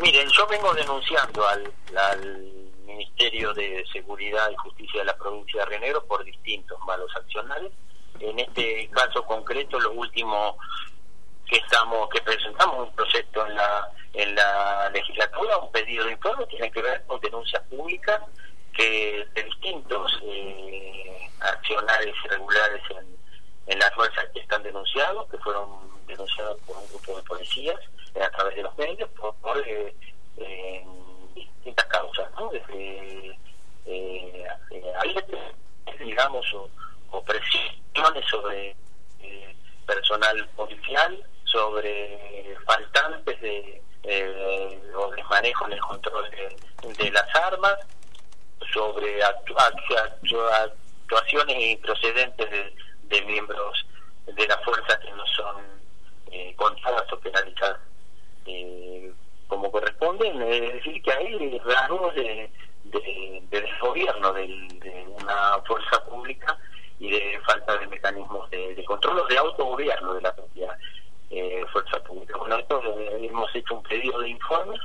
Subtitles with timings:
[0.00, 1.72] Miren, yo vengo denunciando al,
[2.84, 7.72] Ministerio de Seguridad y Justicia de la provincia de Río por distintos malos accionales.
[8.20, 10.56] En este caso concreto, lo último
[11.46, 16.46] que estamos que presentamos un proyecto en la en la legislatura, un pedido de informe,
[16.46, 18.20] tiene que ver con denuncias públicas
[18.72, 22.82] que de distintos eh, accionarios irregulares
[23.66, 25.68] en, las fuerzas que están denunciados, que fueron
[26.06, 27.80] denunciados por un grupo de policías
[28.20, 29.34] a través de los medios, por,
[29.66, 29.94] eh,
[31.34, 32.50] distintas causas, ¿no?
[32.50, 33.38] Desde
[33.86, 34.46] eh,
[35.98, 36.70] digamos, o,
[37.10, 38.76] o, presiones sobre
[39.86, 43.82] personal policial, sobre faltantes de
[44.96, 46.56] o desmanejo en el control de,
[47.10, 47.78] las armas,
[48.72, 53.86] sobre actuaciones improcedentes de, de miembros
[54.26, 55.62] de la fuerza que no son
[56.30, 57.93] eh, contadas o penalizadas eh,
[60.04, 62.50] corresponden, es decir, que hay rasgos de,
[62.84, 64.46] de, desgobierno de,
[64.80, 66.58] de, una fuerza pública
[66.98, 70.78] y de falta de mecanismos de, control o de autogobierno de la propia
[71.30, 72.36] eh, fuerza pública.
[72.38, 74.80] Bueno, esto eh, hemos hecho un pedido de informes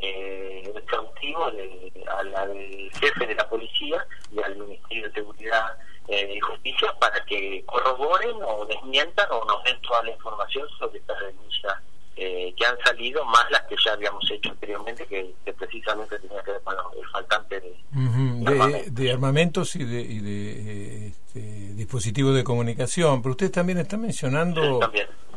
[0.00, 5.76] eh, exhaustivo al jefe de la policía y al Ministerio de Seguridad
[6.08, 10.98] eh, y Justicia para que corroboren o desmientan o nos den toda la información sobre
[10.98, 11.74] estas denuncias
[12.16, 16.52] eh, que han salido, más las que ya habíamos hecho anteriormente, que, precisamente tenía que
[16.52, 21.40] ver con el faltante de, de, armamentos y de, y de este,
[21.74, 23.22] dispositivos de comunicación.
[23.22, 24.80] Pero usted también está mencionando,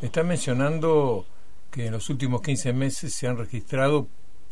[0.01, 1.25] está mencionando
[1.71, 4.07] que en los últimos 15 meses se han registrado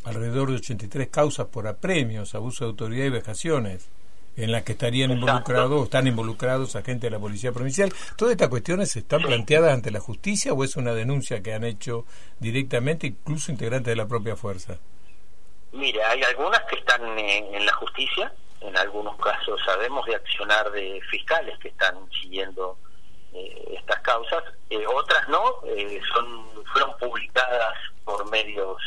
[0.05, 3.89] alrededor de 83 causas por apremios, abuso de autoridad y vejaciones
[4.36, 7.94] en las que estarían involucrados, están involucrados agentes de la Policía Provincial.
[8.17, 12.06] ¿Todas estas cuestiones están planteadas ante la justicia o es una denuncia que han hecho
[12.40, 14.80] directamente incluso integrantes de la propia fuerza?
[15.72, 18.31] Mire, hay algunas que están en, la justicia,
[18.62, 22.78] en algunos casos sabemos de accionar de fiscales que están siguiendo
[23.34, 27.74] eh, estas causas, eh, otras no, eh, son fueron publicadas
[28.06, 28.78] por medios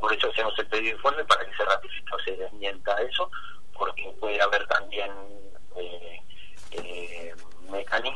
[0.00, 3.30] por eso hacemos el pedido de informe para que se ratifique o se desmienta eso,
[3.76, 5.10] porque puede haber también
[5.76, 6.20] eh,
[6.72, 7.34] eh,
[7.70, 8.12] mecanismos